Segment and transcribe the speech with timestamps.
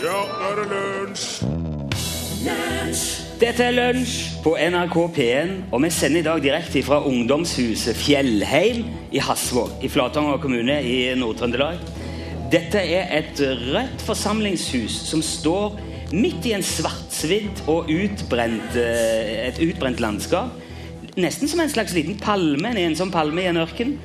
[0.00, 1.24] Ja, nå er det lunsj!
[3.40, 8.86] Dette er Lunsj på NRK P1, og vi sender i dag direkte fra ungdomshuset Fjellheim
[9.12, 11.84] i Hasvåg i Flatanger kommune i Nord-Trøndelag.
[12.48, 15.76] Dette er et rødt forsamlingshus som står
[16.16, 20.56] midt i en svartsvidd og utbrent, eh, et utbrent landskap.
[21.20, 23.98] Nesten som en slags liten palme en sånn palme i en ørken.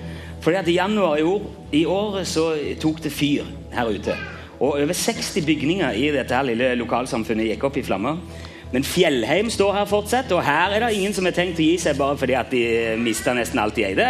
[0.44, 2.52] Fordi at I januar i år, i år så
[2.84, 4.20] tok det fyr her ute.
[4.66, 8.18] Og over 60 bygninger i dette her lille lokalsamfunnet gikk opp i flammer.
[8.74, 11.76] Men Fjellheim står her fortsatt, og her er det ingen som har tenkt å gi
[11.80, 12.64] seg bare fordi at de
[13.00, 14.08] mista nesten alt de eide.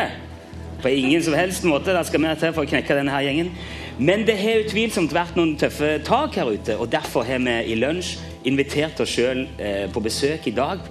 [0.80, 1.92] På ingen som helst måte.
[1.92, 3.52] Det skal mer til for å knekke denne her gjengen.
[4.00, 7.78] Men det har utvilsomt vært noen tøffe tak her ute, og derfor har vi i
[7.80, 8.16] lunsj
[8.48, 10.84] invitert oss sjøl eh, på besøk i dag.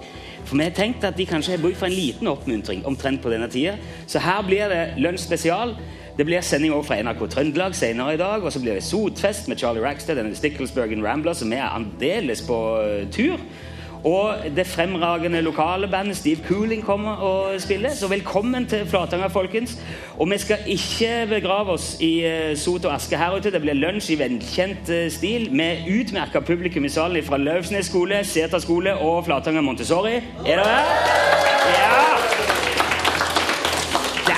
[0.45, 3.31] For vi har tenkt at de kanskje har bruk for en liten oppmuntring omtrent på
[3.33, 3.75] denne tida.
[4.05, 5.73] Så her blir det lunsj spesial.
[6.17, 8.43] Det blir sending over fra NRK Trøndelag senere i dag.
[8.43, 12.59] Og så blir det Sotfest med Charlie Rackstead og Sticklesbergen Ramblers, som er aldeles på
[12.81, 13.39] eh, tur.
[14.05, 17.89] Og det fremragende lokale bandet Steve Cooling kommer og spiller.
[17.89, 19.79] Så velkommen til Flatanger, folkens.
[20.17, 23.51] Og vi skal ikke begrave oss i eh, sot og aske her ute.
[23.51, 28.23] Det blir lunsj i velkjent eh, stil med utmerka publikum i salen fra Løvsnes skole,
[28.23, 30.15] Seter skole og Flatanger Montessori.
[30.45, 30.85] Er dere her?
[31.75, 32.04] Ja!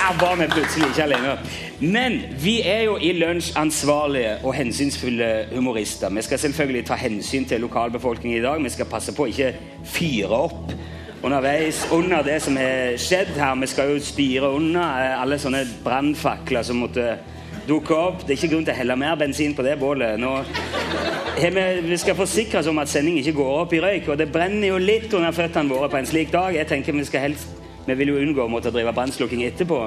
[0.08, 1.38] Var vi plutselig ikke alene.
[1.80, 6.08] Men vi er jo i lunsj ansvarlige og hensynsfulle humorister.
[6.08, 8.62] Vi skal selvfølgelig ta hensyn til lokalbefolkningen i dag.
[8.64, 9.52] Vi skal passe på å ikke
[9.84, 10.72] fyre opp
[11.22, 13.54] underveis under det som har skjedd her.
[13.60, 17.18] Vi skal jo styre unna eh, alle sånne brannfakler som måtte
[17.68, 18.24] dukke opp.
[18.24, 20.16] Det er ikke grunn til å helle mer bensin på det bålet.
[20.16, 20.38] Nå
[21.36, 24.08] vi, skal forsikre oss om at sending ikke går opp i røyk.
[24.08, 26.56] Og det brenner jo litt under føttene våre på en slik dag.
[26.56, 29.80] Jeg tenker vi skal helst vi vil jo unngå å måtte drive brannslukking etterpå.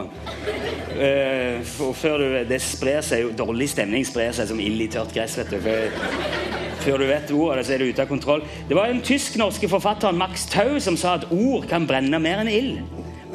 [0.91, 1.61] Uh,
[1.97, 5.37] før du, det sprer seg jo, Dårlig stemning sprer seg som ild i tørt gress.
[5.39, 5.61] vet du.
[5.63, 8.43] For, før du vet ordet, så er du ute av kontroll.
[8.69, 12.51] Det var den tysk-norske forfatteren Max Tau som sa at ord kan brenne mer enn
[12.51, 12.81] ild.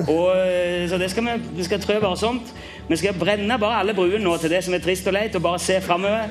[0.05, 2.53] Og, eh, så det skal vi, vi skal trø varsomt.
[2.89, 5.43] Vi skal brenne bare alle bruene nå til det som er trist og leit, og
[5.43, 6.29] bare se framover.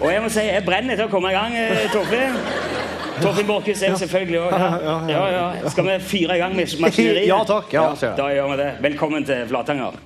[0.00, 2.73] Og jeg må si, jeg brenner til å komme i gang, eh, Torfinn.
[3.22, 4.54] Torfinn Borchhus er selvfølgelig òg.
[4.84, 4.96] Ja.
[5.08, 5.70] Ja, ja.
[5.70, 7.28] Skal vi fyre i gang med maskineriet?
[7.28, 7.72] Ja, takk.
[7.74, 8.70] Ja, Ja, da gjør vi det.
[8.88, 10.00] Velkommen til Flatanger.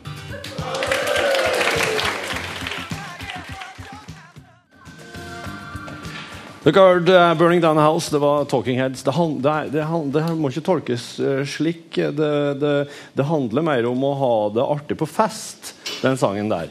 [6.65, 8.11] Dere har hørt 'Burning Down the House'.
[8.13, 9.03] Det var Talking Heads.
[9.03, 11.95] Det, hand, det, er- det, det må ikke tolkes eh, slik.
[11.95, 16.69] Det, det, det handler mer om å ha det artig på fest, den sangen der.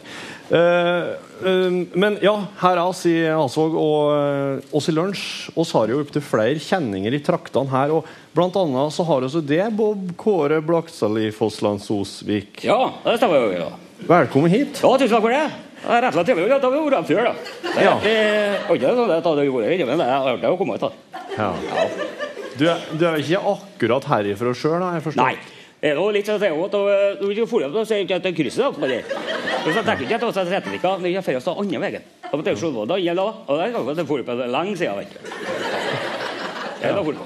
[0.54, 5.50] Eh, men ja, her er oss i Hasvåg og oss i lunsj.
[5.56, 7.92] oss har jo opptil flere kjenninger i traktene her.
[7.94, 8.06] og
[8.38, 12.64] Blant annet så har vi det, Bob Kåre Blakstadli Fossland Sosvik.
[12.66, 13.52] Ja, det stemmer jo.
[13.58, 13.70] Ja.
[14.08, 14.81] Velkommen hit.
[14.84, 15.46] Ja, tusen takk for det.
[15.78, 17.34] Det er rett og slett trivelig at vi har vært før, da.
[17.62, 17.98] Det er Ja.
[17.98, 20.92] ikke- sånn at det har vært inne, men det er artig å komme ut, da.
[21.38, 21.54] Ja.
[22.58, 25.16] Du, er, du er ikke akkurat herifra sjøl, har jeg forstått?
[25.22, 25.38] Nei.
[25.78, 28.24] Det er jo litt sånn at du vil ikke få lov til å si at
[28.24, 29.02] det er krysset da, det.
[29.62, 32.08] Så jeg ikke at det var ikke jeg får oss da andre veien.
[32.28, 34.56] Da måtte jeg se hva da igjen da, og det er det får på en
[34.56, 35.20] lang side, vet du.
[36.82, 37.20] Det er da får.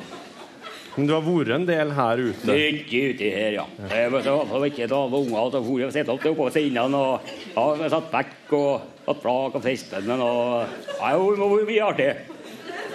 [0.98, 2.56] Men du har vært en del her ute?
[2.68, 3.66] Ikke uti her, ja.
[3.94, 6.48] Jeg var så da ikke til alle unger til å få sette opp det på
[6.52, 11.72] siden og ja, vi satt vekk og hatt flak og festen og Det har vært
[11.72, 12.10] mye artig.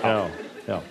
[0.03, 0.21] Ja.
[0.69, 0.83] ja.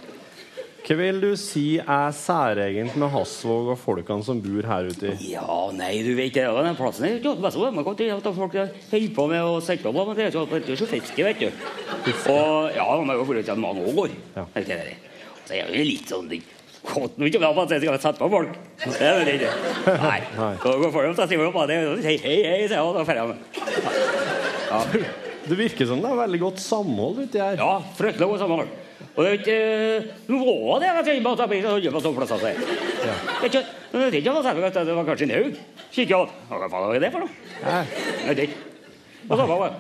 [0.86, 5.16] Hva vil du si er særegent med Hasvåg og folkene som bor her ute?
[5.16, 5.32] i?
[5.32, 9.08] Ja, nei, du vet det, den plassen er ikke man kan til at folk holder
[9.16, 10.38] på med å sette opp, men det er
[10.70, 11.50] jo så fiske, vet du.
[12.30, 14.14] Og ja, man har jo til mange år.
[14.38, 14.46] Ja.
[14.54, 14.94] det der.
[15.48, 16.30] Så er det litt sånn.
[16.86, 18.54] Godt ikke bra på at jeg skal sette på folk.
[18.86, 19.52] Det er det ikke.
[20.06, 20.22] Nei.
[20.62, 25.14] Så går folk og er jo hei, hei, hei, sier jeg, og da ferdig med.
[25.50, 27.58] Det virker som det er veldig godt samhold uti her.
[27.58, 28.82] Ja, fryktelig godt samhold.
[29.16, 29.58] Og det er ikke
[30.28, 32.40] Nå var det jeg tenker på at jeg så høye på sånne plasser.
[32.44, 32.56] seg.
[33.06, 33.64] Er ikke
[33.96, 35.60] men det er ikke særlig at det var kanskje en haug.
[35.96, 37.30] Kikker jeg Hva faen var det for noe?
[37.64, 37.84] Nei.
[38.26, 38.58] Jeg vet ikke.
[39.30, 39.78] Og så var det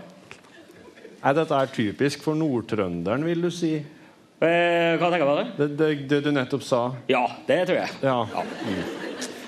[1.25, 3.73] Nei, dette er typisk for nordtrønderen, vil du si?
[3.75, 5.45] Eh, Hva tenker du på det?
[5.57, 6.81] Det, det, det du nettopp sa?
[7.09, 7.89] Ja, det tror jeg.
[8.06, 8.19] Ja.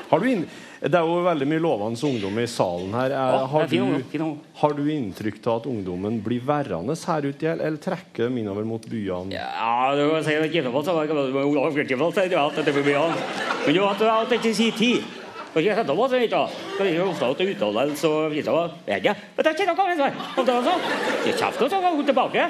[0.09, 0.47] Har du inn...
[0.77, 3.13] Det er jo veldig mye lovende ungdom i salen her.
[3.18, 4.25] Er, har, er du,
[4.62, 8.68] har du inntrykk av at ungdommen blir værende her ute, eller eller trekker dem innover
[8.68, 9.33] mot byene?
[9.33, 11.97] Ja, du kan si så det ikke
[12.38, 13.39] jo at det blir mye annet.
[13.65, 15.15] Men du vet at det ikke sier tid.
[15.53, 16.68] Kan ikke sette på ikke, da.
[16.77, 19.15] Kan ikke ofte at utholdelse og hva Vet ikke.
[19.33, 20.21] Men det er ikke noe ansvar.
[20.38, 20.85] Og det er sånn.
[21.23, 22.45] Ikke kjeft og så gå tilbake.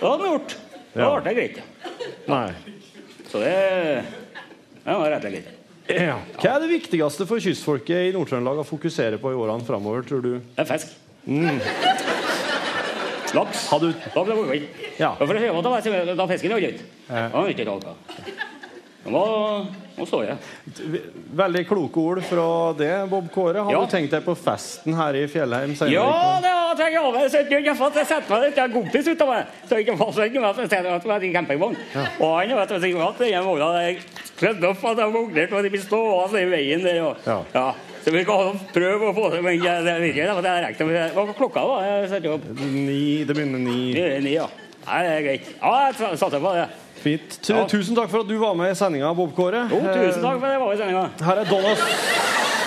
[0.00, 0.56] Det hadde han gjort.
[0.96, 1.62] Da ble det greit.
[2.26, 2.46] Nei.
[3.30, 3.54] Så det
[4.80, 5.59] det var rett og slett greit.
[5.88, 6.18] Ja.
[6.38, 10.22] Hva er det viktigste for kystfolket i Nord-Trøndelag å fokusere på i årene framover, tror
[10.22, 10.32] du?
[10.38, 10.92] Det er fisk.
[13.34, 13.66] Laks.
[13.70, 14.60] Har du- Da ble det moro.
[14.98, 15.14] Ja.
[15.14, 16.80] For det var da, da fisken er ut.
[17.08, 17.30] Ja.
[19.08, 19.20] Nå,
[19.96, 21.00] nå står jeg.
[21.36, 23.62] Veldig kloke ord fra det, Bob Kåre.
[23.64, 23.80] Har Ja.
[23.80, 25.92] du tenkt deg på festen her i Fjellheim senere?
[25.94, 27.28] Ja, det har jeg over.
[27.28, 29.46] Så jeg har fått sett meg litt kompis ut av meg.
[29.68, 31.76] Så jeg så ikke med at jeg var i campingvogn.
[32.20, 34.02] Og han vet du, at den vogna jeg
[34.36, 37.00] kledd opp at jeg våknet og de blir stående i veien der.
[37.04, 37.42] Og, Ja.
[37.54, 37.72] ja.
[38.04, 40.34] Så vi kan prøve å få det, men jeg, det virker ikke.
[40.34, 40.86] for det er riktig.
[41.14, 41.64] Hva var klokka?
[41.84, 43.92] Jeg opp Ni, det begynner ni.
[43.92, 44.46] ni, ni, ja.
[44.86, 45.50] Nei, det er greit.
[45.60, 46.68] Ja, jeg satser på det.
[47.00, 47.38] Fint.
[47.48, 47.64] Ja.
[47.68, 49.64] Tusen takk for at du var med i sendinga, Bob Kåre.
[49.72, 51.04] Jo, tusen takk for at jeg var i sendinga.
[51.08, 51.74] Eh, Her er Donna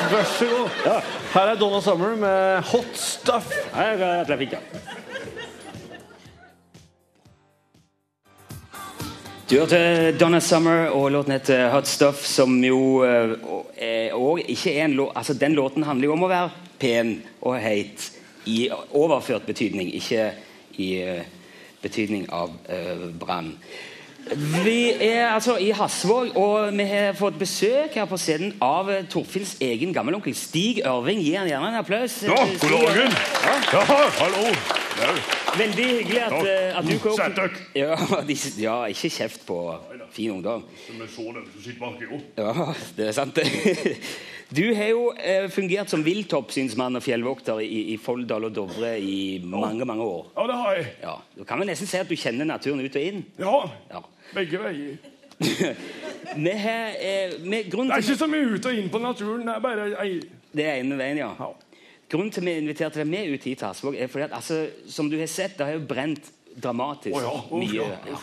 [0.03, 0.79] Vær så god.
[0.85, 0.95] Ja.
[1.33, 3.53] Her er Donna Summer med Hot Stuff.
[3.75, 4.59] Jeg er slett ikke.
[9.49, 14.73] Du hørte Donna Summer og låten heter Hot Stuff, som jo eh, og, eh, ikke
[14.73, 16.51] er en låt Altså, den låten handler jo om å være
[16.81, 18.09] pen og heit
[18.49, 20.31] i overført betydning, ikke
[20.81, 21.23] i eh,
[21.83, 23.53] betydning av uh, brann.
[24.63, 29.57] Vi er altså i Hasvåg, og vi har fått besøk her på scenen av Torfinns
[29.61, 31.19] egen gammelonkel Stig Ørving.
[31.23, 32.21] Gi han gjerne en applaus.
[32.23, 33.19] Ja, god dagen.
[33.43, 33.83] Ja.
[33.83, 34.82] Ja, hallo.
[35.57, 37.15] Veldig hyggelig at, eh, at du kom.
[37.17, 37.63] Sett dere.
[37.77, 37.95] Ja,
[38.29, 39.57] de, ja, ikke kjeft på
[40.13, 40.63] fin ungdom.
[40.87, 42.19] Som jeg så dem som sitter bak i ro.
[42.37, 42.67] Ja,
[42.97, 43.35] det er sant.
[43.41, 43.97] det.
[44.53, 49.39] Du har jo eh, fungert som viltoppsynsmann og fjellvokter i, i Folldal og Dovre i
[49.41, 50.27] mange mange år.
[50.35, 50.85] Ja, det har jeg.
[51.01, 53.23] Ja, Du kan vel nesten si at du kjenner naturen ut og inn?
[53.41, 53.55] Ja,
[53.89, 54.03] Ja.
[54.35, 54.99] begge veier.
[56.37, 59.41] Vi har eh, med grunn Det er ikke så mye ut og inn på naturen.
[59.47, 60.11] Det er bare ei
[60.53, 61.31] Det er ene veien, ja.
[61.39, 61.49] Ja.
[62.11, 65.09] Grunnen til at vi inviterte deg med ut hit Hasvåg, er fordi at altså, som
[65.09, 67.87] du har sett, det har jo brent dramatisk oh, ja, oh, mye.
[68.11, 68.21] ja.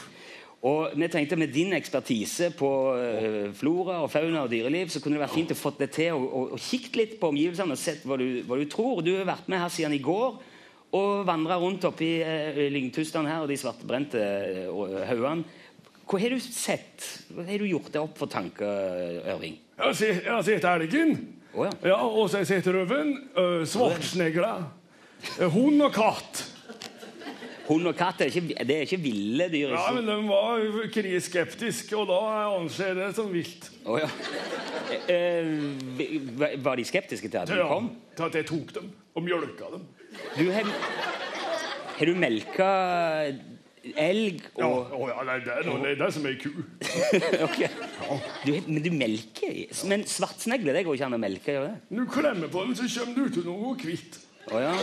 [0.68, 5.16] Og vi tenkte med din ekspertise på uh, flora og fauna og dyreliv, så kunne
[5.16, 7.80] det vært fint å få det til og, og, og kikke litt på omgivelsene og
[7.80, 9.00] sett hva du, hva du tror.
[9.06, 10.36] Du har vært med her siden i går
[10.98, 14.20] og vandra rundt oppi uh, lyngtustene her og de svartbrente
[14.68, 15.48] uh, haugene.
[16.10, 17.08] Hva har du sett?
[17.32, 19.56] Hva har du gjort deg opp for tanker, Ørving?
[19.80, 21.14] Jeg har sett elgen.
[21.50, 21.72] Å ja.
[21.92, 23.14] Ja, og så har jeg sett røven.
[23.34, 24.52] Uh, Svartsnegla.
[25.40, 26.44] Uh, hund og katt.
[27.70, 29.74] Hund og katt er ikke, det er ikke ville dyr.
[29.76, 30.62] Ja, men de var
[30.94, 32.20] kriskeptiske, og da
[32.56, 33.68] anser jeg det som vilt.
[33.86, 34.08] Oh, ja.
[35.10, 37.92] Eh, var de skeptiske til at du Ja, kom?
[38.18, 39.84] til at jeg tok dem og mjølka dem.
[40.34, 40.66] Du har,
[42.00, 42.70] har du melka
[43.80, 46.50] elg Ja, og å, ja, nei, det, er noe, det er det som ei ku.
[47.46, 47.70] okay.
[48.44, 49.54] du, Men du melker?
[49.90, 51.54] Men svartsnegle det går ikke an å melke?
[51.56, 51.76] gjør det?
[52.00, 54.20] Du klemmer på dem, så kommer du til noe hvitt.
[54.50, 54.74] Oh, ja.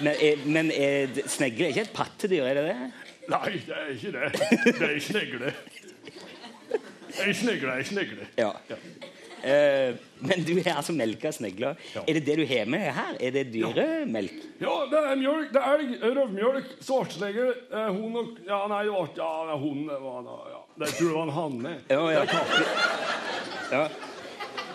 [0.00, 2.90] Men, er, men er, snegle er ikke et pattedyr, er det det?
[3.30, 4.30] Nei, det er ikke det.
[4.80, 5.54] Det er snegle.
[7.20, 8.26] Ei snegle, ei snegle.
[8.38, 8.52] Ja.
[9.44, 11.78] Eh, men du har altså melka snegler.
[11.94, 12.02] Ja.
[12.06, 13.14] Er det det du har med her?
[13.20, 14.34] Er det dyremelk?
[14.60, 18.92] Ja, det er mjølk, det er elg, røvmjølk, svartsnegler, eh, hund og Ja, nei, det
[18.92, 19.82] var ikke ja, det er hund.
[19.88, 20.60] Det var ja.
[20.84, 21.74] Det tror jeg var en hanne.
[21.96, 22.24] Ja, ja.
[22.28, 22.78] Det er.
[23.70, 23.84] Ja.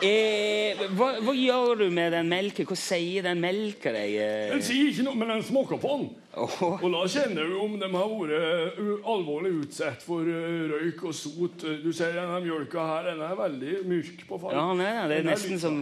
[0.06, 2.68] Eh, hva, hva gjør du med den melken?
[2.68, 4.14] Hva sier den melka deg?
[4.20, 4.50] eh?
[4.52, 6.10] Den sier ikke noe, men den smaker på den.
[6.36, 11.64] Åh, Og da kjenner du om de har vært alvorlig utsatt for røyk og sot.
[11.84, 14.58] Du ser denne mjølka her, den er veldig mørk på fargen.
[14.60, 15.78] ja, nei, nei, det er nesten er som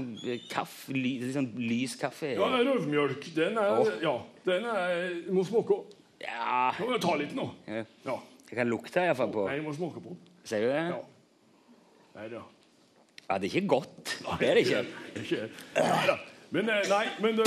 [0.52, 2.36] kaff, ly, sånn lys kaffe.
[2.36, 3.32] Ja, det er røvmjølk.
[3.36, 3.90] Den er oh.
[4.04, 4.14] Ja,
[4.46, 4.94] den er
[5.26, 5.80] Du må smake.
[6.24, 7.50] Ja, Nå må jeg ta litt nå.
[7.68, 7.82] ja.
[8.06, 8.20] Ja.
[8.54, 9.48] Jeg kan lukte iallfall på.
[9.50, 10.14] Nei, jeg må smake på.
[10.46, 10.84] Ser du det?
[10.92, 11.00] Ja.
[12.20, 12.44] Nei da.
[13.24, 14.12] Ja, det er ikke godt.
[14.28, 14.82] Nei, Det er det ikke.
[14.84, 15.48] Nei, det er
[15.82, 16.18] eh, nei,
[16.54, 17.40] men nei, men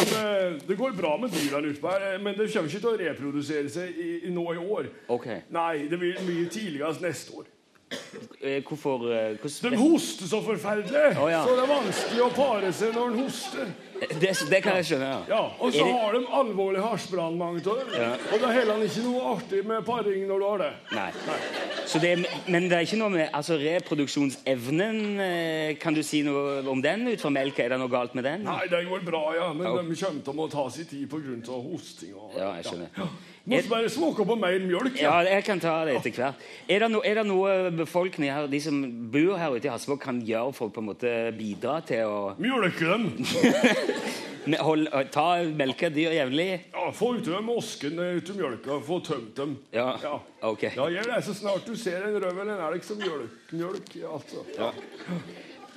[0.66, 4.08] det går bra med dyra eh, men det kommer ikke til å reprodusere seg i,
[4.26, 4.88] i nå i år.
[5.08, 5.44] Okay.
[5.54, 7.52] Nei, det blir mye tidligst neste år.
[8.42, 9.72] Eh, Hvorfor hvordan...
[9.72, 11.42] De hoster så forferdelig, oh, ja.
[11.46, 13.68] så det er vanskelig å pare seg når de hoster.
[14.22, 15.10] det, det kan jeg skjønne.
[15.30, 17.92] Ja, Og så det- har de alvorlig hasjbrann, mange av dem.
[17.94, 18.08] Ja.
[18.32, 20.72] Og det er heller ikke noe artig med paring når du har det.
[20.96, 21.06] Nei.
[21.86, 26.24] Så det er, men det er ikke noe med altså reproduksjonsevnen eh, Kan du si
[26.26, 27.62] noe om den ut fra melka?
[27.62, 28.42] Er det noe galt med den?
[28.48, 29.76] Nei, det går bra, ja, men Ja.
[29.78, 31.62] de kommer til å ta sin tid pga.
[31.70, 32.14] hosting.
[32.18, 33.08] Og, Ja, jeg skjønner.
[33.46, 34.96] Må bare smake på mer mjølk.
[34.98, 36.40] Ja, jeg kan ta det etter hvert.
[36.68, 38.80] Er det, no, er det noe befolkningen her, de som
[39.12, 42.34] bor her ute i Hasvåg, kan gjøre for å på en måte bidra til å
[42.42, 43.06] Mjølke dem.
[44.66, 45.28] hold, ta
[45.62, 46.48] melke dyr jevnlig?
[46.74, 49.56] Ja, Få ut dem osken ut av mjølka, få tømt dem.
[49.74, 49.88] Ja.
[50.02, 50.18] Ja.
[50.50, 50.66] Ok.
[50.74, 53.50] Ja, gjør det så snart du ser en røv eller en elg som mjølk.
[53.54, 54.42] mjølk altså.
[54.58, 54.72] Ja.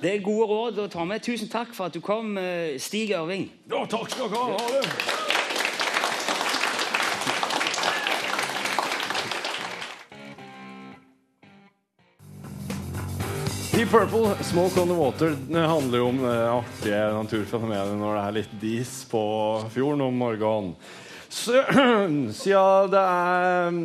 [0.00, 1.22] Det er gode råd å ta med.
[1.22, 3.50] Tusen takk for at du kom, eh, Stig Ørving.
[3.70, 4.46] ja, takk skal du ha.
[4.56, 5.29] Ha det.
[13.80, 18.24] Deep Purple, 'Smoke on the Water', det handler jo om det artige naturfenomenet når det
[18.26, 19.22] er litt dis på
[19.72, 20.74] fjorden om morgenen.
[21.32, 21.62] Så,
[22.42, 23.78] siden det er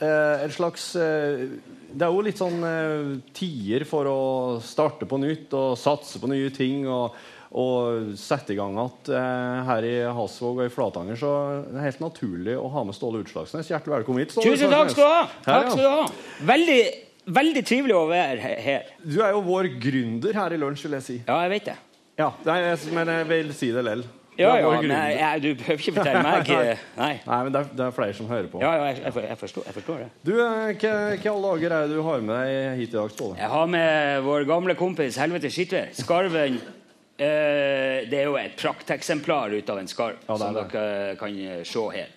[0.00, 1.44] eh, et slags eh,
[1.92, 4.18] Det er jo litt sånn eh, tider for å
[4.64, 6.88] starte på nytt og satse på nye ting.
[6.88, 7.12] og
[7.54, 11.28] og sette i gang igjen eh, her i Hasvåg og i Flatanger, så
[11.68, 13.70] det er helt naturlig å ha med Ståle Utslagsnes.
[13.70, 14.34] Hjertelig velkommen hit.
[14.34, 15.20] Ståle Tusen takk skal du ha!
[15.44, 16.08] Her, Takk skal du ha.
[16.50, 16.80] Veldig,
[17.26, 18.92] veldig trivelig å være her.
[19.02, 21.16] Du er jo vår gründer her i lunsj, vil jeg si.
[21.26, 21.78] Ja, jeg vet det.
[22.20, 24.04] Ja, er, men jeg vil si det lell.
[24.34, 26.48] Ja, ja, nei, jeg, du behøver ikke fortelle meg
[27.04, 27.10] Nei.
[27.22, 28.62] Nei, men det er, det er flere som hører på.
[28.64, 30.08] Ja, ja, jeg, jeg, jeg, forstår, jeg forstår det.
[30.26, 33.38] Du, eh, hva alle dager er det du har med deg hit i dag, Ståle?
[33.38, 35.92] Jeg har med vår gamle kompis Helvete Skittver.
[36.00, 36.58] Skarven.
[37.14, 41.84] Eh, det er jo et prakteksemplar ut av en skarv, Ja, som dere kan se
[41.94, 42.08] her.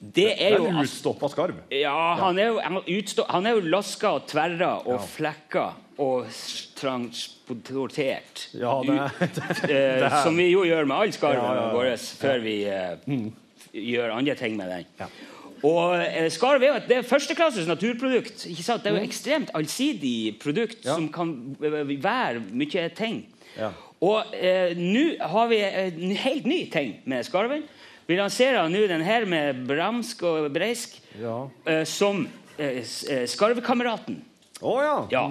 [0.00, 0.10] Ja.
[0.14, 1.56] Det er jo en utstoppa skarv.
[1.74, 5.64] Ja, han er jo, han utstå, han er jo laska og tverra og flekka
[5.98, 6.28] og
[6.78, 8.44] transportert.
[8.54, 11.64] Ja, det ut, det eh, er- som vi jo gjør med all skarven Ja, ja,
[11.64, 11.72] ja.
[11.74, 13.26] våre før vi eh,
[13.74, 14.86] gjør andre ting med den.
[15.00, 15.08] Ja.
[15.66, 18.44] Og eh, Skarv er jo et førsteklasses naturprodukt.
[18.46, 18.84] ikke sant?
[18.84, 20.94] Det er jo et ekstremt allsidig produkt Ja.
[20.94, 23.24] som kan være mye ting.
[23.58, 23.72] Ja.
[24.00, 27.64] Og eh, nå har vi en helt ny ting med skarven.
[28.08, 31.42] Vi lanserer nå den her med bramsk og breisk Ja.
[31.68, 32.24] uh, som
[32.58, 34.22] uh, s- eh, Skarvekameraten.
[34.64, 34.94] Å ja.
[35.12, 35.24] Ja.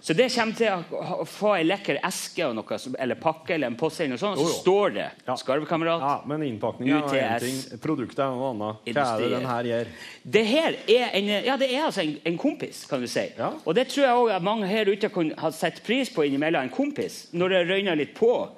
[0.00, 3.98] Så det kommer til å få ei lekker eske noe, eller pakke eller en post,
[4.00, 5.34] eller noe sånt, så oh, står det Ja.
[5.34, 6.00] 'Skarvekamerat'.
[6.04, 7.80] ja, men innpakninga er én ting.
[7.82, 8.94] Produktet er noe annet.
[8.94, 9.86] Hva er det den her gjør?
[10.30, 13.26] Det her er en, ja, det er altså en, en kompis, kan du si.
[13.38, 13.50] Ja.
[13.66, 16.70] Og det tror jeg at mange her ute kunne ha sett pris på innimellom en
[16.70, 17.26] kompis.
[17.32, 18.48] Når det røyner litt på,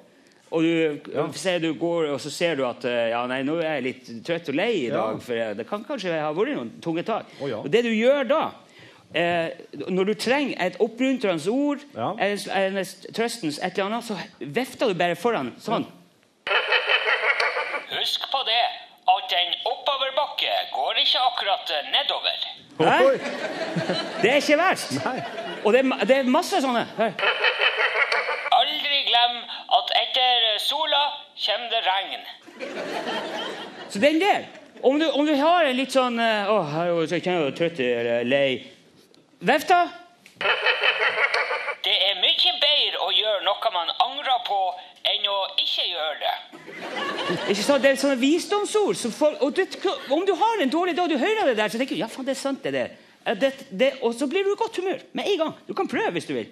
[0.51, 0.99] og du,
[1.39, 4.09] ser du går, og så ser du at eh, ja, nei, nå er jeg litt
[4.27, 4.97] trøtt og lei i Ja.
[4.97, 7.25] dag, for eh, det kan kanskje ha vært noen tunge tak.
[7.39, 7.61] Oh, ja.
[7.63, 8.41] Og det du gjør da
[9.15, 9.49] eh,
[9.87, 12.11] Når du trenger et oppmuntrende ord, Ja.
[12.19, 12.37] en,
[12.77, 15.87] en trøstens et eller annet, så vifter du bare foran sånn.
[17.91, 18.61] Husk på det
[19.11, 22.37] at en oppoverbakke går ikke akkurat eh, nedover.
[22.81, 22.99] Hæ?
[24.21, 24.93] Det er ikke verst.
[25.05, 25.17] Nei.
[25.65, 26.85] Og det det er masse sånne.
[26.97, 27.11] Hør.
[28.61, 29.35] Aldri glem
[29.77, 31.01] at etter sola
[31.45, 32.25] kommer det regn.
[33.89, 34.45] Så den der
[34.83, 37.43] Om du, om du har en litt sånn eh, Å, jeg er jo- så kjenner
[37.45, 38.63] jeg trøtt eller lei.
[39.45, 39.81] Vifta?
[41.85, 44.57] Det er mye bedre å gjøre noe man angrer på,
[45.11, 46.33] enn å ikke gjøre det.
[47.53, 47.81] Ikke sant?
[47.83, 48.97] Det er sånne visdomsord.
[48.97, 49.63] Så og du,
[50.13, 52.25] om du har en dårlig dag, du hører det der, så tenker du ja, faen,
[52.25, 52.97] det er sant, det der.
[53.37, 55.53] Det, det, og så blir du i godt humør med en gang.
[55.67, 56.49] Du kan prøve hvis du vil.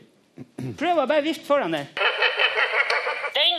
[0.77, 1.89] Prøv å bare vifte foran deg.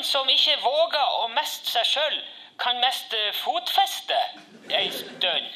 [0.01, 2.15] Den som ikke våger å meste seg sjøl,
[2.57, 5.51] kan miste fotfestet ei stund.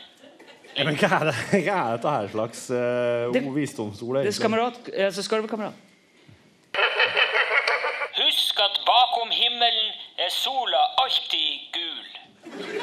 [0.77, 4.19] Ja, Men hva er, det, hva er dette her slags uh, Det- visdomsord?
[4.21, 4.93] Det kamerat, egentlig?
[4.93, 5.81] skamerat, altså skarvekamerat.
[8.19, 9.89] Husk at bakom himmelen
[10.21, 12.13] er sola alltid gul.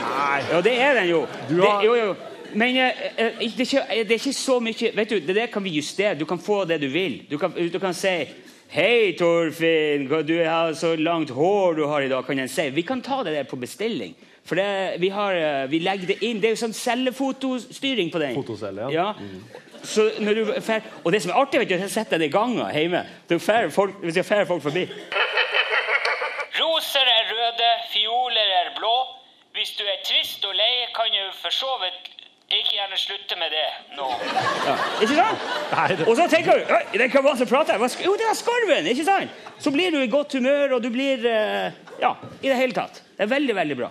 [0.01, 0.41] Nei.
[0.49, 1.23] Ja, det er den jo.
[1.45, 2.15] Du Det, jo, jo.
[2.57, 5.53] Men eh, eh, det, er ikke, det er ikke så mye Vet du, Det der
[5.53, 6.17] kan vi justere.
[6.17, 7.21] Du kan få det du vil.
[7.29, 8.17] Du kan, du kan si
[8.71, 12.23] Hei, Torfinn, du har så langt hår du har i dag.
[12.25, 12.69] kan jeg si.
[12.69, 14.15] Vi kan ta det der på bestilling.
[14.45, 16.39] For det, vi, har, eh, vi legger det inn.
[16.39, 18.33] Det er jo sånn cellefotostyring på den.
[18.35, 19.11] Fotocelle, ja.
[19.83, 22.17] Så når du er fer- og det som er artig, vet du, er å sette
[22.17, 23.03] det i gangen hjemme.
[23.27, 24.87] Det er fer folk, hvis jeg fer folk forbi.
[26.61, 28.95] Roser er røde, fioler er blå.
[29.51, 32.20] Hvis du er trist og lei, kan du for så vidt
[32.60, 33.67] ikke gjerne slutte med det
[33.98, 34.08] nå.
[34.65, 35.46] Ja, ikke sant?
[35.72, 37.77] Nei, det- Og så tenker du «Oi, den kan så prate.
[38.03, 38.88] Jo, det er skarven!
[38.88, 39.31] ikke sant?
[39.60, 43.01] Så blir du i godt humør, og du blir eh, Ja, i det hele tatt.
[43.17, 43.89] Det er veldig, veldig bra.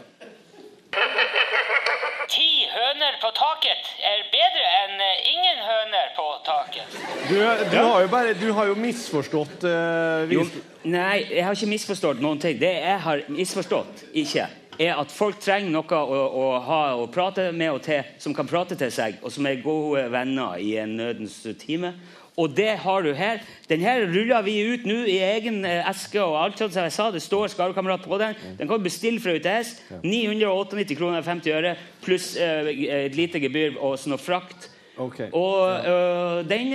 [2.31, 6.99] Ti høner på taket er bedre enn eh, ingen høner på taket.
[7.29, 7.35] Du,
[7.71, 10.45] du, har jo bare, du har jo misforstått uh, Jo,
[10.85, 12.59] nei, jeg har ikke misforstått noen ting.
[12.61, 14.47] Det jeg har misforstått, ikke,
[14.81, 18.49] er at folk trenger noe å, å ha å prate med og til, som kan
[18.49, 21.93] prate til seg, og som er gode venner i en nødens time.
[22.41, 23.43] Og det har du her.
[23.69, 26.21] Den her ruller vi ut nå i egen eh, eske.
[26.23, 28.35] og alt som jeg sa, Det står Skarvkamerat på den.
[28.59, 29.75] Den kan du bestille fra UTS.
[30.03, 32.71] 998 kroner og 50 øre pluss eh,
[33.07, 34.71] et lite gebyr og sånn frakt.
[35.01, 35.31] Okay.
[35.33, 36.73] Og øh, den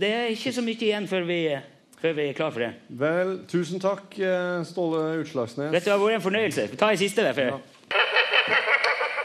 [0.00, 1.40] Det er ikke så mye igjen før vi,
[2.00, 2.72] før vi er klar for det.
[2.88, 5.72] Vel, tusen takk, eh, Ståle Utslagsnes.
[5.72, 6.68] Dette har vært en fornøyelse.
[6.76, 7.40] Ta en siste der.
[7.42, 7.58] Ja.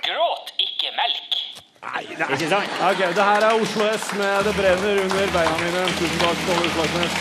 [0.07, 1.35] Gråt ikke melk.
[1.81, 2.29] Nei, nei.
[2.35, 2.69] Ikke sant?
[2.89, 5.85] Ok, det her er Oslo S med Det brenner under beina mine.
[5.99, 7.13] Tusen takk, Ståle Utslagsnes.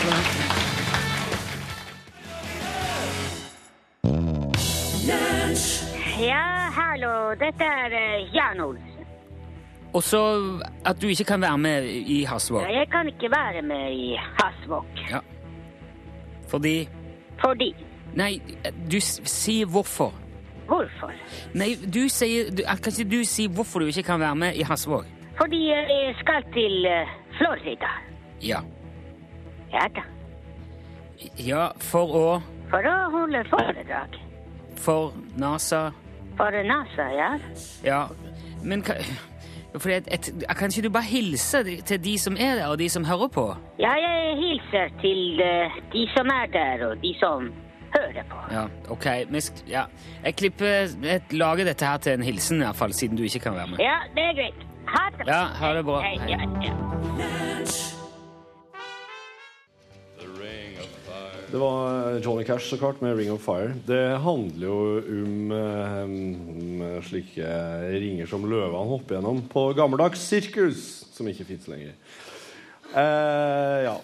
[6.21, 6.45] Ja,
[6.77, 7.33] hallo.
[7.39, 8.87] Dette er eh, Jan Olsen.
[9.93, 10.21] Og så
[10.85, 12.61] at du ikke kan være med i Hasvåg.
[12.61, 14.85] Jeg kan ikke være med i Hasvåg.
[15.09, 15.19] Ja.
[16.51, 16.75] Fordi
[17.41, 17.71] Fordi
[18.15, 18.41] Nei,
[18.91, 20.11] du sier hvorfor.
[20.67, 21.11] hvorfor.
[21.55, 24.55] Nei, du sier du, eh, Kan ikke du si hvorfor du ikke kan være med
[24.59, 25.05] i Hasvåg?
[25.39, 27.07] Fordi jeg skal til eh,
[27.39, 27.91] Florida.
[28.43, 28.59] Ja.
[29.71, 30.03] Ja da.
[31.39, 32.27] Ja, for å
[32.71, 34.15] For å holde foredrag.
[34.75, 35.91] For NASA
[36.37, 37.31] For NASA, ja.
[37.85, 38.07] Ja,
[38.63, 38.99] men ka-
[39.77, 42.89] fordi et, et, Kan ikke du bare hilse til de som er der, og de
[42.89, 43.55] som hører på?
[43.79, 47.51] Ja, jeg hilser til eh, de som er der, og de som
[47.95, 48.37] hører på.
[48.51, 49.05] Ja, ok.
[49.69, 49.83] Ja.
[50.25, 50.65] Jeg klipper
[51.03, 53.67] Jeg lager dette her til en hilsen, i hvert fall, siden du ikke kan være
[53.67, 53.77] med.
[53.79, 54.67] Ja, det er greit.
[54.87, 56.01] Ha det Ja, ha det bra.
[56.01, 56.29] Hei, Hei.
[56.29, 58.00] ja, ja.
[61.51, 63.73] Det var Johnny Cash så klart med 'Ring of Fire'.
[63.85, 67.47] Det handler jo om um, slike
[67.91, 71.91] ringer som løvene hopper gjennom på gammeldags sirkus, som ikke fins lenger.
[72.95, 73.97] Uh, ja.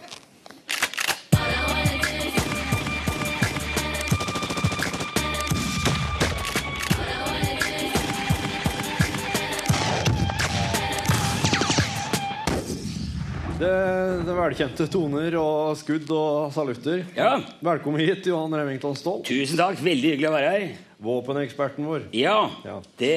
[13.58, 13.70] Det,
[14.22, 17.00] det er velkjente toner og skudd og salutter.
[17.18, 17.40] Ja.
[17.66, 19.80] Velkommen hit, Johan Remington Stolt, Tusen takk.
[19.82, 20.68] Veldig hyggelig å være her.
[21.02, 22.06] våpeneksperten vår.
[22.18, 22.76] Ja, Ja.
[22.98, 23.16] det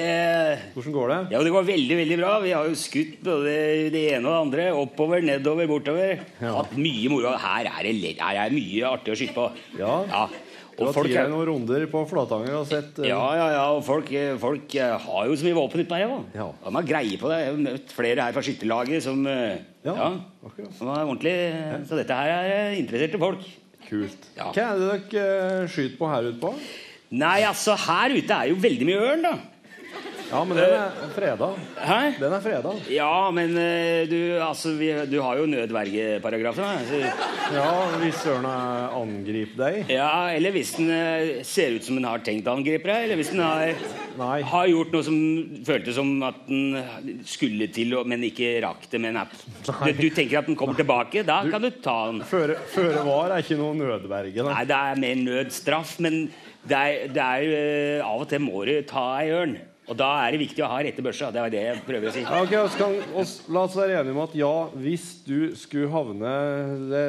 [0.74, 1.18] Hvordan går det?
[1.32, 2.40] Ja, det går veldig, veldig bra.
[2.40, 4.66] Vi har jo skutt både det ene og det andre.
[4.80, 6.20] Oppover, nedover, bortover.
[6.40, 6.54] Ja.
[6.56, 7.36] Hatt mye moro.
[7.36, 9.50] Her er det her er mye artig å skyte på.
[9.78, 10.28] Ja.
[10.76, 13.04] Du Og har folk noen runder på Flatanger og sett uh...
[13.04, 16.08] ja, ja, ja, og folk, eh, folk eh, har jo så mye våpen utpå her.
[16.08, 16.20] Ja.
[16.32, 16.46] Ja.
[16.64, 17.40] De har greie på det.
[17.42, 20.08] Jeg har møtt flere her fra skytterlaget som eh, Ja, ja,
[20.44, 20.72] akkurat.
[20.76, 21.34] som er ordentlig
[21.88, 23.46] Så dette her er eh, interesserte folk.
[23.86, 24.26] Kult.
[24.36, 24.50] Ja.
[24.52, 26.50] Hva er det dere eh, skyter på her ute på?
[27.10, 29.32] Nei, altså, her ute er jo veldig mye ørn, da.
[30.30, 31.46] Ja, men den er freda.
[31.82, 31.98] Hæ?
[32.20, 32.72] Den er freda.
[32.92, 36.62] Ja, men eh, du, altså, vi, du har jo nødvergeparagrafen.
[36.62, 38.52] da, så- Ja, hvis ørna
[38.94, 39.88] angriper deg.
[39.90, 43.18] Ja, eller hvis den eh, ser ut som den har tenkt å angripe deg, eller
[43.18, 43.72] hvis den har,
[44.52, 45.16] har gjort noe som
[45.66, 46.78] føltes som at den
[47.26, 49.34] skulle til, men ikke rakk det med en app.
[49.66, 52.22] Du, du tenker at den kommer tilbake, da kan du ta den.
[52.30, 54.36] Føre, føre var er ikke noe nødverge.
[54.44, 54.54] Da.
[54.54, 56.22] Nei, det er mer nødstraff, men
[56.70, 59.58] det er, det er eh, av og til må du ta ei ørn.
[59.90, 61.32] Og da er det viktig å ha rette børsa.
[61.34, 62.22] Det var det jeg prøver å si.
[62.22, 66.34] Ok, oss kan, oss, La oss være enige om at ja, hvis du skulle havne
[66.92, 67.02] Det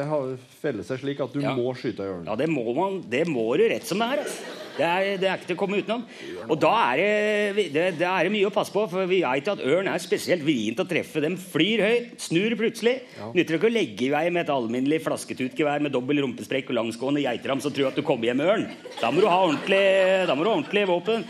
[0.63, 1.53] felle seg slik at du Ja.
[1.57, 2.31] må skyte av hjørnet.
[2.31, 4.23] Ja, det må, man, det må du rett som det er.
[4.25, 4.57] Altså.
[4.77, 5.17] Det, er.
[5.21, 6.03] det er ikke til å komme utenom.
[6.47, 9.63] Og da er det, det, det er mye å passe på, for vi veit at
[9.65, 11.23] ørn er spesielt vrient å treffe.
[11.23, 12.97] De flyr høyt, snur plutselig.
[13.35, 17.25] Nytter ikke å legge i vei med et alminnelig flasketutgevær med dobbel rumpesprekk og langsgående
[17.25, 18.67] geiteram som tror at du kommer hjem med ørn.
[18.99, 19.81] Da må du ha ordentlig,
[20.29, 21.25] da må du ha ordentlig våpen.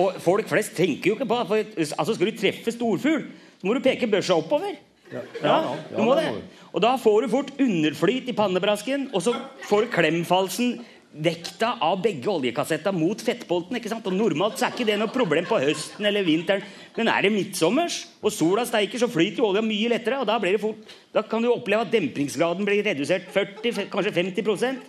[0.00, 3.26] Og folk flest tenker jo ikke på for, altså skal du treffe storfugl,
[3.60, 4.78] så må du peke børsa oppover.
[5.10, 5.54] Ja, ja,
[5.90, 6.28] du ja, må det.
[6.70, 9.34] Og da får du fort underflyt i pannebrasken, og så
[9.66, 10.76] får du klemfalsen
[11.10, 13.76] vekta av begge oljekassetter mot fettbolten.
[13.76, 14.06] ikke sant?
[14.06, 16.62] Og Normalt så er ikke det noe problem på høsten eller vinteren,
[16.96, 20.36] men er det midtsommers og sola steiker, så flyter jo olja mye lettere, og da,
[20.42, 24.82] blir det fort, da kan du oppleve at dempringsgraden blir redusert 40, kanskje 50%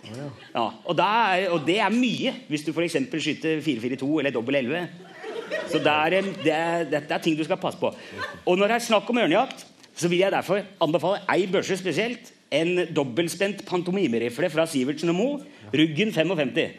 [0.52, 3.00] ja, og, er, og det er mye hvis du f.eks.
[3.10, 4.86] skyter 442 eller dobbel 11.
[5.72, 7.90] Så det er, det, er, det er ting du skal passe på.
[8.46, 12.32] Og når det er snakk om ørnejakt, så vil jeg derfor anbefale ei børse spesielt.
[12.52, 15.44] En dobbeltspent pantomimerifle fra Sivertsen og Moe.
[15.72, 16.72] Ruggen 55.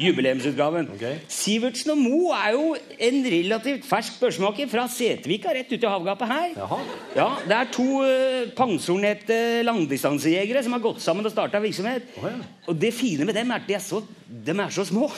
[0.00, 0.88] Jubileumsutgaven.
[0.96, 1.20] Okay.
[1.30, 2.72] Sivertsen og Moe er jo
[3.06, 6.46] en relativt fersk børsmaker fra Setvika, rett ute i havgapet her.
[6.56, 6.78] Jaha.
[7.14, 12.08] Ja, Det er to uh, pensjonerte langdistansejegere som har gått sammen og starta virksomhet.
[12.18, 12.38] Oh, ja.
[12.66, 15.10] Og det fine med dem er at de er så, de er så små.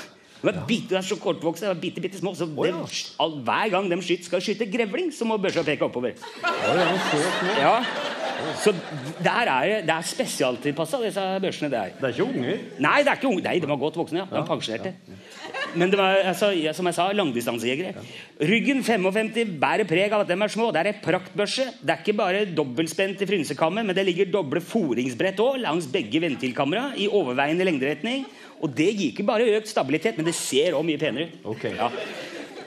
[0.42, 2.34] De er, bitte, de er så kortvokste, de er bitte, bitte små.
[2.36, 2.76] Så oh, ja.
[2.76, 6.18] de, all, hver gang de skyter, skal skyte grevling, så må børsa peke oppover.
[6.42, 7.56] Ja, er noe så små.
[7.62, 7.76] Ja,
[8.62, 8.72] Så
[9.22, 11.92] der er det, er spesialtilpassa, disse børsene der.
[11.98, 12.64] Det er ikke unger.
[12.82, 13.44] Nei, det er ikke unge.
[13.46, 14.22] Nei, de var godt voksne.
[14.22, 14.26] ja.
[14.30, 14.94] De var pensjonerte.
[15.74, 18.02] Men det var, altså, ja, som jeg sa, langdistansejegere.
[18.48, 20.68] Ryggen 55 bærer preg av at de er små.
[20.74, 21.68] Det er ei praktbørse.
[21.80, 26.20] Det er ikke bare dobbeltspent i frynsekammer, men det ligger doble foringsbrett òg langs begge
[26.22, 28.26] ventilkamera i overveiende lengderetning.
[28.62, 31.40] Og det gir ikke bare økt stabilitet, men det ser òg mye penere ut.
[31.56, 31.64] Ok.
[31.72, 31.88] Ja.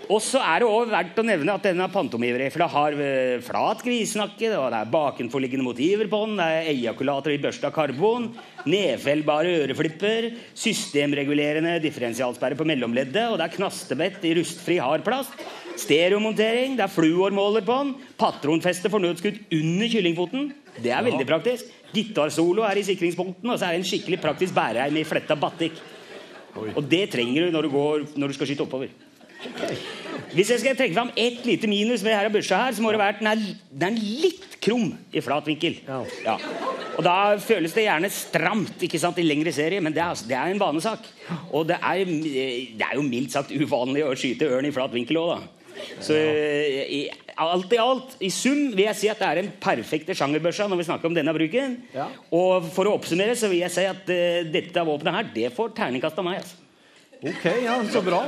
[0.05, 4.51] Og så er det også verdt å nevne at denne det har eh, flat grisnakke,
[4.53, 8.27] og det er bakenforliggende motiver på den, det er ejakulater i børsta karbon,
[8.69, 15.33] nedfellbare øreflipper, systemregulerende differensialsperre på mellomleddet, og det er knastebett i rustfri hardplast,
[15.81, 20.51] stereomontering, det er fluormåler på den, patronfeste for nødskudd under kyllingfoten,
[20.83, 24.55] det er veldig praktisk, gitarsolo er i sikringspunkten, og så er det en skikkelig praktisk
[24.55, 25.81] bæreheim i fletta batikk.
[26.75, 28.91] Og det trenger du når du, går, når du skal skyte oppover.
[30.35, 32.99] Hvis jeg skal trekke fram ett lite minus ved denne børsa, her, så må det
[32.99, 35.77] være at den er, den er litt krum i flat vinkel.
[35.87, 36.01] Ja.
[36.25, 36.35] Ja.
[36.95, 40.37] Og da føles det gjerne stramt ikke sant, i lengre serie, men det er, det
[40.39, 41.05] er en vanesak.
[41.51, 45.21] Og det er, det er jo mildt sagt uvanlig å skyte ørn i flat vinkel
[45.21, 45.51] òg, da.
[45.99, 46.99] Så eh, i,
[47.35, 50.79] alt i alt, i sum, vil jeg si at det er den perfekte sjangerbørsa når
[50.81, 51.79] vi snakker om denne bruken.
[51.95, 52.07] Ja.
[52.35, 55.75] Og for å oppsummere så vil jeg si at uh, dette våpenet her, det får
[55.75, 56.39] terningkast av meg.
[56.43, 56.64] altså.
[57.25, 58.19] Ok, ja, så bra.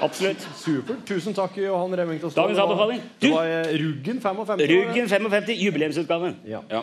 [0.00, 0.44] Absolutt.
[0.56, 1.00] Supert.
[1.08, 2.30] Tusen takk, Johan Remington.
[2.34, 3.00] Dagens Det anbefaling.
[3.18, 4.56] Det Du- var eh, Ruggen 55.
[4.58, 4.68] var?
[4.74, 6.36] Ruggen 55, jubileumsutgaven.
[6.46, 6.60] Ja.
[6.70, 6.82] Ja.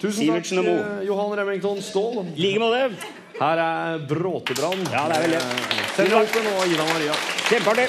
[0.00, 2.26] Tusen Sivertsen takk, eh, Johan Remington Ståhl.
[2.36, 2.90] Like måte.
[3.38, 4.82] Her er Bråtebrann.
[4.92, 5.42] Ja, det er vel det.
[5.42, 7.14] opp Senja Open og Ida Maria.
[7.48, 7.88] Kjempeartig.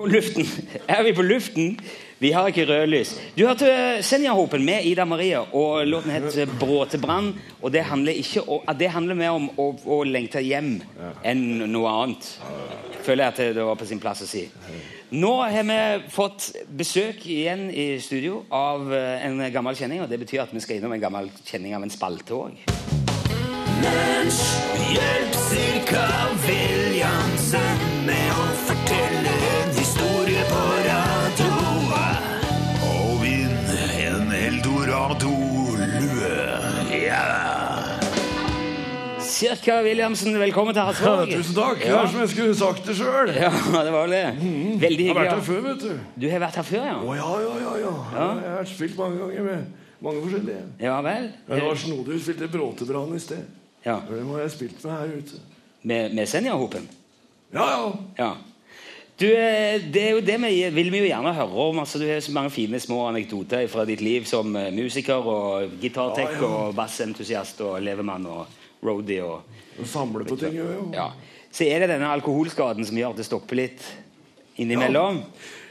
[0.00, 0.46] På luften.
[0.88, 1.74] Er vi på luften?
[2.18, 3.10] Vi har ikke rødlys.
[3.36, 3.68] Du hørte
[4.02, 7.34] Senjahopen med Ida Maria, og låten het 'Bråtebrann'.
[7.62, 8.12] Og det handler,
[8.48, 10.82] om- det handler mer om å, å lengte hjem
[11.24, 12.38] enn noe annet.
[13.02, 14.48] Føler jeg at det var på sin plass å si.
[15.10, 20.18] Nå har vi fått besøk igjen i studio av eh, en gammel kjenning, og det
[20.20, 22.50] betyr at vi skal innom en gammel kjenning av en spalte òg.
[24.92, 26.06] Hjelp Sirka
[26.46, 28.59] Williamsen med å
[39.40, 41.78] Cirka Williamsen, velkommen til Ja, tusen takk.
[41.80, 42.02] Det Ja.
[42.02, 43.30] er som jeg skulle sagt det sjøl.
[43.34, 43.50] ja,
[43.84, 44.24] det var det.
[44.80, 46.00] Veldig Jeg har vært her før, vet du.
[46.20, 46.96] Du har vært her før, ja?
[47.00, 47.94] Å ja, ja, ja.
[48.16, 48.26] ja.
[48.42, 49.64] Jeg har spilt mange ganger med
[50.02, 50.66] mange forskjellige.
[50.80, 51.30] Ja vel?
[51.48, 52.06] Det var snodig.
[52.12, 53.42] Du spilte Bråtebrann i sted.
[53.86, 53.96] Ja.
[54.10, 55.40] Det må jeg ha spilt med her ute.
[55.82, 56.88] Med, med Senja-hopen?
[57.54, 57.92] Ja, ja.
[58.18, 58.30] Ja.
[59.20, 61.78] Du, eh, det er jo det vi vil vi jo gjerne høre om.
[61.80, 65.70] Altså, du har så mange fine små anekdoter fra ditt liv som eh, musiker og
[65.80, 66.46] gitartech Ja, ja.
[66.46, 68.46] og bassentusiast og levemann og
[68.84, 70.90] roadie og samle på ting jo.
[70.94, 71.10] ja.
[71.50, 73.86] Så er det denne alkoholskaden som gjør at det stopper litt
[74.60, 75.24] innimellom.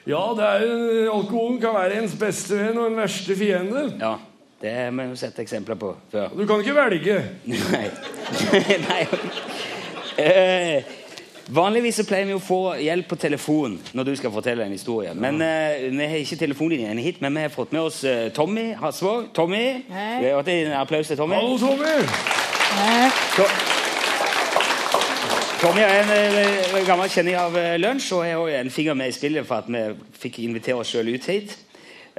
[0.09, 0.63] Ja, det er,
[1.13, 3.85] alkoholen kan være ens beste venn og en verste fiende.
[4.01, 4.17] Ja.
[4.59, 6.33] Det har vi jo sett eksempler på før.
[6.35, 7.19] Du kan ikke velge.
[7.47, 7.85] Nei.
[8.89, 9.03] Nei.
[10.19, 10.89] Eh,
[11.47, 15.13] vanligvis så pleier vi å få hjelp på telefon når du skal fortelle en historie.
[15.15, 18.73] Men eh, Vi har ikke telefonlinjen hit, men vi har fått med oss eh, Tommy
[18.81, 19.31] Hasvåg.
[19.37, 19.63] Tommy!
[19.87, 20.19] Hey.
[20.25, 21.39] Vi har hatt en applaus til Tommy.
[21.39, 22.38] Hallo, Tommy.
[23.35, 23.49] To-
[25.59, 29.09] Tommy er en eh, gammel kjenning av eh, Lunsj og er også en finger med
[29.11, 29.81] i spillet for at vi
[30.21, 31.55] fikk invitere oss sjøl ut hit.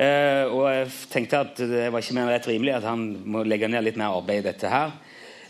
[0.00, 3.44] Eh, og jeg tenkte at det var ikke mer enn rett rimelig at han må
[3.48, 4.92] legge ned litt mer arbeid i dette her.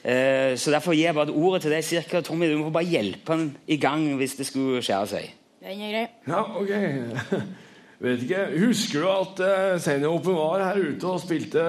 [0.05, 2.23] Eh, så derfor gir jeg bare ordet til deg, cirka.
[2.25, 5.33] Tommy, du må bare hjelpe han i gang hvis det skulle skjære seg.
[5.65, 6.07] Den er grei.
[6.31, 7.41] Ja, ok.
[8.05, 8.45] Vet ikke.
[8.63, 11.65] Husker du at uh, Senior Open var her ute og spilte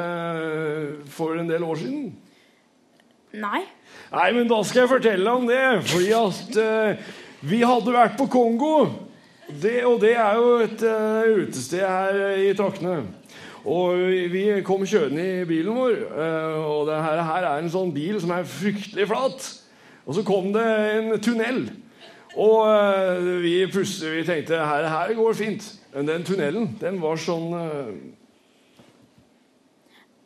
[1.12, 2.12] for en del år siden?
[3.32, 3.62] Nei.
[4.12, 5.64] Nei, men da skal jeg fortelle om det.
[5.88, 7.14] Fordi at uh,
[7.48, 8.76] vi hadde vært på Kongo.
[9.48, 13.02] Det, og det er jo et uh, utested her i traktene.
[13.62, 14.00] Og
[14.34, 18.18] vi kom kjørende i bilen vår, uh, og det her, her er en sånn bil
[18.20, 19.50] som er fryktelig flat.
[20.08, 20.66] Og så kom det
[20.98, 21.68] en tunnel.
[22.42, 22.64] Og
[23.44, 25.66] vi plutselig vi tenkte her, her går fint.
[25.94, 27.52] Men den tunnelen, den var sånn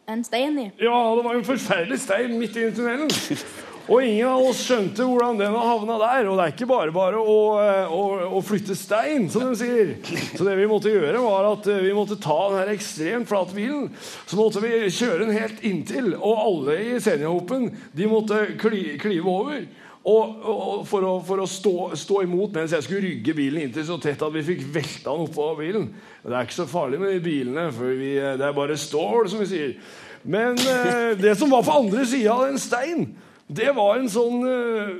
[0.07, 0.71] En stein i.
[0.77, 3.09] Ja, det var en forferdelig stein midt i tunnelen.
[3.85, 6.27] Og ingen av oss skjønte hvordan den havna der.
[6.29, 8.03] Og det er ikke bare bare å, eh, å,
[8.37, 9.91] å flytte stein, som de sier.
[10.33, 13.53] Så det vi måtte gjøre, var at eh, vi måtte ta den her ekstremt flate
[13.57, 13.91] bilen.
[14.25, 16.15] Så måtte vi kjøre den helt inntil.
[16.17, 19.65] Og alle i seniorhopen de måtte kli, klive over.
[20.05, 23.87] Og, og for å, for å stå, stå imot mens jeg skulle rygge bilen inntil
[23.87, 25.87] så tett at vi fikk velta den oppå bilen.
[26.21, 29.41] Det er ikke så farlig med de bilene, for vi, det er bare stål, som
[29.41, 29.73] vi sier.
[30.21, 33.09] Men eh, det som var på andre sida av en stein,
[33.49, 34.95] det var en sånn eh,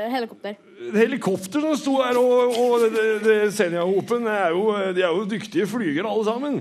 [0.00, 0.54] Eh, Helikopter.
[0.94, 2.18] Helikopter som sto der.
[2.20, 4.64] Og, og det, det, Senja-hopen er jo,
[4.96, 6.60] de er jo dyktige flygere, alle sammen.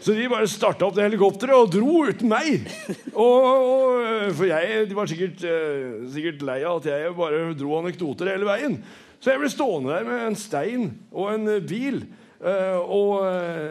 [0.00, 2.68] Så de bare starta opp det helikopteret og dro uten meg.
[3.14, 7.78] Og, og, for jeg, De var sikkert, eh, sikkert lei av at jeg bare dro
[7.78, 8.78] anekdoter hele veien.
[9.22, 12.02] Så jeg ble stående der med en stein og en eh, bil.
[12.44, 13.22] Eh, og,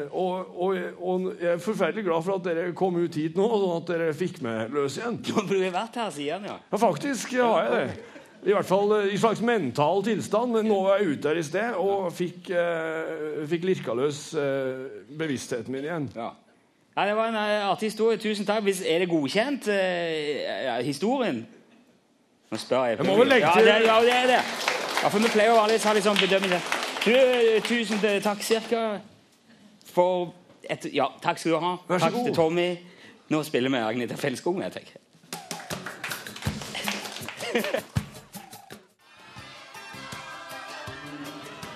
[0.09, 4.15] og, jeg er forferdelig glad for at dere kom ut hit nå, sånn at dere
[4.17, 5.19] fikk meg løs igjen.
[5.21, 6.57] Du har vært her siden, ja.
[6.71, 8.12] Ja, faktisk har jeg det.
[8.43, 10.51] I hvert fall eh, i slags mental tilstand.
[10.57, 15.03] Men nå var jeg ute her i sted og fikk, eh, fikk lirka løs eh,
[15.19, 16.09] bevisstheten min igjen.
[16.15, 16.29] Ja.
[16.97, 18.19] ja, Det var en eh, artig historie.
[18.21, 18.63] Tusen takk.
[18.67, 21.45] Hvis, er det godkjent, eh, ja, historien?
[22.51, 22.99] Nå spør jeg.
[22.99, 24.41] Jeg må vel legge ja, det, ja, det er det.
[25.03, 26.59] Ja, for vi pleier å vanligvis ha litt sånn bedømmelse.
[27.03, 28.83] Du, eh, tusen takk, cirka,
[29.93, 30.33] for
[30.69, 31.73] et, Ja, takk skal du ha.
[31.87, 32.27] Vær så takk god.
[32.29, 32.69] til Tommy.
[33.31, 34.99] Nå spiller vi Agneta Fjellskog, jeg tenker.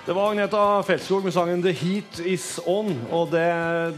[0.08, 2.94] Det var Agneta Feltskog med sangen 'The Heat Is On'.
[3.12, 3.92] Og det,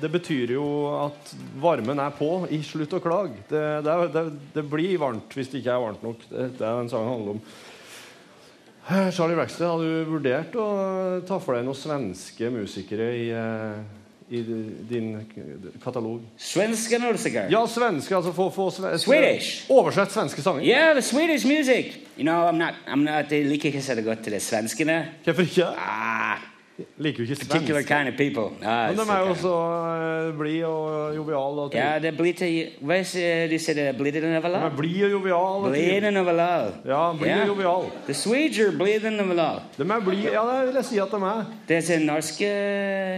[0.00, 3.34] det betyr jo at varmen er på i slutt og klag.
[3.50, 4.22] Det, det,
[4.54, 6.24] det blir varmt hvis det ikke er varmt nok.
[6.30, 7.42] Det, det er den sangen handler om.
[8.88, 10.66] Eh, Charlie Braxton, har du vurdert å
[11.28, 13.99] ta for deg noen svenske musikere i, eh,
[14.30, 14.42] i
[14.90, 15.26] din
[15.84, 16.20] katalog?
[16.36, 17.48] Svenska norska.
[17.50, 18.16] Ja, svenska.
[18.16, 19.66] Altså få, få Swedish.
[19.68, 20.62] Oversett svenske sanger.
[20.64, 21.86] Yeah, the Swedish music.
[22.16, 25.08] You know, I'm not, I'm not, jeg liker ikke så godt til det svenskene.
[25.24, 25.66] Hvorfor ikke?
[25.66, 26.38] Ah,
[26.98, 27.88] Liker jo ikke svensk.
[27.88, 28.48] kind of people.
[28.62, 31.60] Ah, Men de er jo så uh, blide og joviale.
[31.60, 35.04] Og Ja, det blir til Hva er det du sier og blir De er blide
[35.04, 35.64] og joviale.
[35.64, 36.74] og Blir det overalt?
[36.86, 37.92] Ja, blide og joviale.
[38.06, 39.78] The Swedes are og det overalt.
[39.78, 41.44] De er blide, ja, det vil jeg si at de er.
[41.68, 42.06] Det er en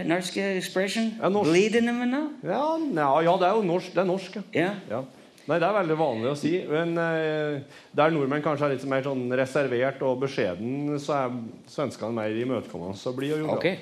[0.07, 1.13] norske expression.
[1.21, 1.51] Ja, norsk.
[1.51, 3.91] Det og Ja, ja, ja det er jo norsk.
[3.91, 4.59] Det er norsk, ja.
[4.59, 4.75] Yeah.
[4.89, 5.01] ja.
[5.43, 6.53] Nei, det er veldig vanlig å si.
[6.69, 12.15] Men eh, der nordmenn kanskje er litt mer sånn reservert og beskjeden, så er svenskene
[12.15, 13.59] mer imøtekommende og blide og joviale.
[13.59, 13.81] okay.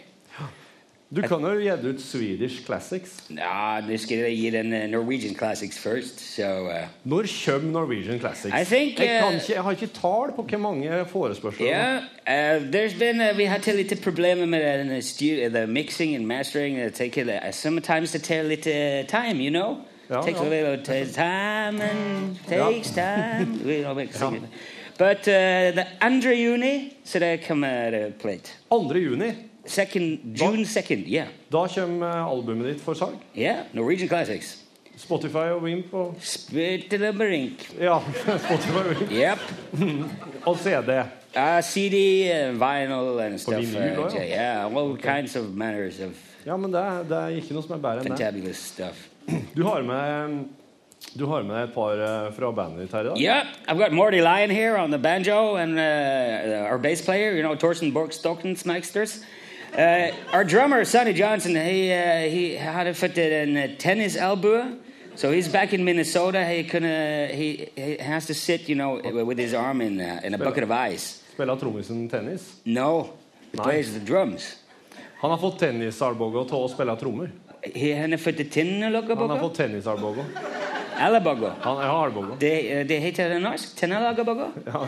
[1.11, 3.17] Du kan jo gjette ut Swedish Classics.
[3.35, 6.21] Ja, nu skal jeg gi den uh, Norwegian Classics først.
[6.23, 8.55] So, uh, Når kommer Norwegian Classics?
[8.55, 12.07] I think, jeg, kan eh, ikke, jeg har ikke tall på hvor mange forespørsler yeah,
[12.55, 16.79] uh, been uh, vi har hatt litt problemer med den uh, mixing and mastering.
[16.79, 19.83] Det tar it, uh, sometimes it takes litt tid, time, you know.
[20.11, 20.45] Ja, takes ja.
[20.45, 20.77] a little
[21.13, 24.47] time and takes time.
[24.97, 26.29] But uh, the 2.
[26.31, 28.51] juni, så det kommer uh, plate.
[28.69, 28.97] 2.
[28.97, 29.31] juni.
[29.65, 31.27] Second, June 2nd, yeah.
[31.51, 33.15] Da kommer eh, albumet ditt for salg.
[33.37, 34.57] Yeah, Norwegian Classics.
[34.97, 36.93] Spotify og Wimp og Spit.
[37.79, 37.99] Ja,
[38.45, 39.11] Spotify og Wimp.
[39.11, 39.39] Yep.
[40.45, 40.89] Og CD.
[41.35, 41.95] Uh, CD,
[42.27, 43.57] uh, vinyl, and stuff.
[43.57, 44.25] vinyl uh, ja.
[44.25, 46.11] yeah, all kinds of manners of
[46.45, 48.55] Ja, men det er, det er ikke noe som er bedre enn det.
[48.55, 49.10] stuff.
[49.53, 50.45] Du har med,
[51.13, 53.17] du har med et par eh, fra bandet ditt her i dag.
[53.17, 57.43] Yeah, I've got Morty Lyon here on the banjo and uh, our bass player, you
[57.43, 59.23] know, Torsten Borg Stokensmeisters.
[59.77, 64.79] Uh, our drummer, Sonny Johnson, he, uh, he had fått en uh, tennis albue.
[65.15, 66.43] So he's back in Minnesota.
[66.45, 70.33] He, couldn't, he, he has to sit, you know, with his arm in, uh, in
[70.33, 71.21] a bucket of ice.
[71.33, 72.61] Spiller trommisen tennis.
[72.65, 73.13] No,
[73.51, 73.63] he Nei.
[73.63, 74.57] plays the drums.
[75.21, 77.29] Han har fått tennisalbogger til å spille trommer.
[77.61, 80.25] He, han har fått tinnelogger Han har fått tennisalbogger.
[81.61, 82.35] Har albogger.
[82.39, 83.75] Det, eh, det heter det norsk?
[83.75, 84.47] Tennelaggerbagger?
[84.65, 84.79] Ja,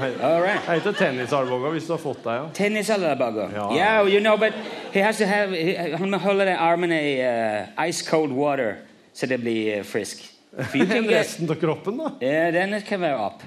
[0.42, 0.62] right.
[0.68, 2.50] Det heter tennisalbogger hvis du har fått det, ja.
[2.54, 3.50] Tennisalgerbagger.
[3.56, 3.76] Ja.
[3.76, 4.54] Yeah, you know, but
[4.92, 8.76] he has to have, he, han må holde den armen i uh, ice cold water
[9.14, 10.30] så det blir uh, frisk.
[11.10, 12.12] Resten av kroppen, da?
[12.22, 13.44] yeah, den kan være opp.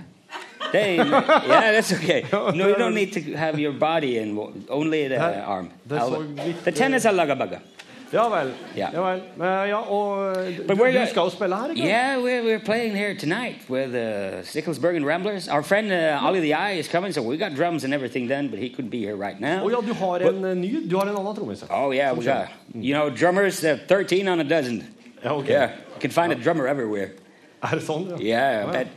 [0.72, 2.24] They, yeah, that's okay.
[2.32, 5.70] No, you don't need to have your body in, only the uh, arm.
[6.64, 7.12] The tennis så
[8.12, 8.52] Ja vel.
[8.76, 8.92] Yeah.
[8.92, 9.22] Ja vel.
[9.68, 13.14] Ja, og eh, du, du skal jo spille her, ikke Yeah, we're, we're playing here
[13.14, 15.48] tonight with uh, Sticklesberg and Ramblers.
[15.48, 18.48] Our friend uh, Ali the Eye is coming, so we got drums and everything done,
[18.48, 19.64] but he couldn't be here right now.
[19.64, 21.60] Å ja, du har en eh, ny Du har en annen trommis.
[21.62, 21.66] ja.
[21.70, 23.60] Oh yeah, we got you know drummers.
[23.60, 24.84] They're thirteen on a dozen.
[25.24, 25.48] Ja, ok.
[25.48, 27.10] Yeah, you can find a drummer everywhere.
[27.62, 28.16] Er det sånn, ja?
[28.20, 28.88] Yeah, I Ja, bet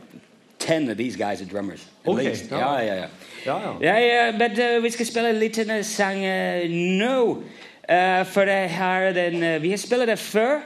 [0.58, 1.82] ten of these guys are drummers.
[2.04, 2.50] At Okay, least.
[2.50, 2.58] ja.
[2.58, 3.08] Yeah, yeah, yeah.
[3.46, 3.72] Ja, ja.
[3.80, 7.42] Ja, ja, men uh, vi skal spille en liten uh, sang uh, nå.
[7.90, 10.60] Uh, for det her den, uh, Vi har spilt det før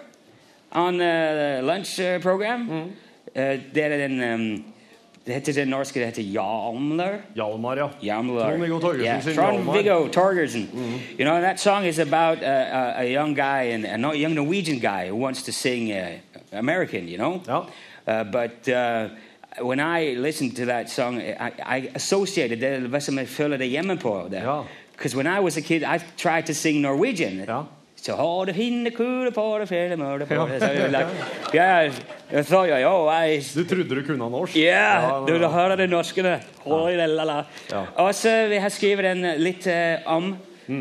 [0.70, 2.58] on uh, lunch uh.
[2.58, 2.70] Mm.
[2.70, 3.42] Uh,
[3.74, 4.64] det er den um,
[5.26, 7.14] Det heter det norske det heter Hjalmar.
[7.34, 7.88] Hjalmar, ja.
[8.02, 8.40] Hjalmar.
[8.40, 9.34] Trond-Viggo Torgersen Yeah, sin.
[9.34, 10.68] Trond-Viggo Torgersen.
[11.18, 14.78] You know, that song is about a, a, a young guy, and a young Norwegian
[14.78, 16.18] guy who wants to sing uh,
[16.52, 17.40] American, you know?
[17.46, 17.64] Ja.
[18.06, 19.08] Uh, but uh,
[19.60, 23.68] when I listened to that song, I, I associated det med som jeg føler det
[23.68, 24.28] hjemme på.
[24.32, 24.62] Ja.
[24.96, 27.44] Because when I was a kid, I tried to sing Norwegian.
[27.48, 27.62] Ja.
[28.04, 30.61] Så har du hinne kule på det, fele mørde på det.
[30.61, 31.07] Så jeg like,
[31.54, 31.92] yeah,
[32.33, 34.57] I thought, I Du trodde du kunne norsk?
[34.57, 36.22] ja, Ja, du, hører det norske.
[36.22, 37.85] Ja.
[37.96, 40.37] Og så vi har skrevet den litt uh, om.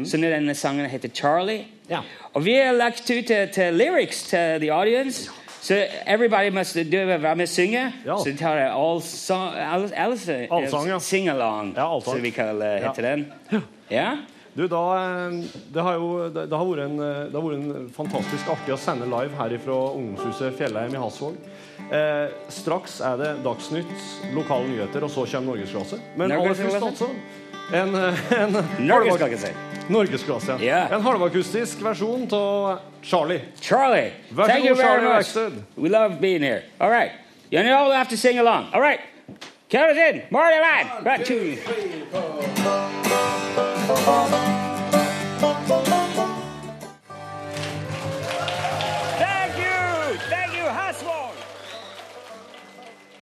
[0.05, 1.65] Så nå denne sangen heter Charlie.
[1.89, 1.99] Ja.
[2.33, 5.31] Og vi har lagt ut til, til lyrics til the audience.
[5.61, 7.93] Så everybody must do være med og synge.
[8.05, 8.17] Ja.
[8.17, 10.17] Så vi tar all song, all, all,
[10.69, 10.99] song, ja.
[10.99, 12.15] Sing along, Ja, allsang.
[12.15, 13.27] som vi kaller heter den.
[13.51, 13.59] Ja?
[14.53, 15.39] Du, da, eh,
[15.73, 18.75] det har jo det, det har vært en, eh, det har vært en fantastisk artig
[18.75, 21.39] å sende live her fra ungdomshuset Fjellheim i Hasvåg.
[21.89, 23.95] Eh, straks er det Dagsnytt,
[24.35, 25.99] lokale nyheter, og så kommer Norgesklasse.
[26.17, 27.09] Men aller først altså
[27.73, 28.51] en, eh, en
[28.87, 29.53] Norgesklasse.
[29.89, 30.85] Norgesklasse, ja.
[30.85, 30.93] Yeah.
[30.93, 33.41] En halvakustisk versjon av Charlie.
[33.59, 35.07] Charlie, Vær så thank you god, Charlie.
[35.07, 35.51] Verksted.
[35.75, 36.61] We love being here.
[36.79, 37.11] All right.
[37.51, 38.67] You all have to sing along.
[38.73, 38.99] All right.
[39.69, 40.21] Count us in.
[40.29, 40.87] Marty line.
[41.03, 41.57] Right, two.
[44.05, 44.52] Oh.